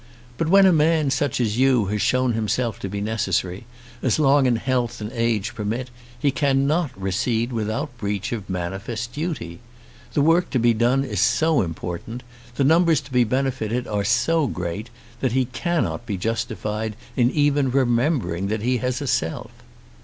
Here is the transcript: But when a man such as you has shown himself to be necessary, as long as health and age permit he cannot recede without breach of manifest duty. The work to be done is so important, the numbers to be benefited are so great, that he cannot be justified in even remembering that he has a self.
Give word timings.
But 0.35 0.49
when 0.49 0.65
a 0.65 0.73
man 0.73 1.11
such 1.11 1.39
as 1.39 1.59
you 1.59 1.85
has 1.93 2.01
shown 2.01 2.33
himself 2.33 2.79
to 2.79 2.89
be 2.89 3.01
necessary, 3.01 3.67
as 4.01 4.17
long 4.17 4.47
as 4.47 4.57
health 4.63 4.99
and 4.99 5.11
age 5.11 5.53
permit 5.53 5.91
he 6.19 6.31
cannot 6.31 6.89
recede 6.99 7.53
without 7.53 7.95
breach 7.99 8.31
of 8.31 8.49
manifest 8.49 9.13
duty. 9.13 9.59
The 10.13 10.23
work 10.23 10.49
to 10.49 10.59
be 10.59 10.73
done 10.73 11.03
is 11.03 11.19
so 11.21 11.61
important, 11.61 12.23
the 12.55 12.63
numbers 12.63 13.01
to 13.01 13.11
be 13.11 13.23
benefited 13.23 13.85
are 13.85 14.03
so 14.03 14.47
great, 14.47 14.89
that 15.19 15.33
he 15.33 15.45
cannot 15.45 16.07
be 16.07 16.17
justified 16.17 16.95
in 17.15 17.29
even 17.29 17.69
remembering 17.69 18.47
that 18.47 18.63
he 18.63 18.77
has 18.77 19.03
a 19.03 19.07
self. 19.07 19.51